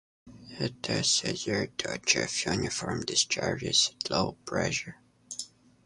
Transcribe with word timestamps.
It 0.59 0.89
is 0.89 1.23
easier 1.25 1.67
to 1.67 1.91
achieve 1.93 2.47
uniform 2.47 3.05
discharges 3.05 3.91
at 4.03 4.09
low 4.09 4.31
pressure. 4.47 4.95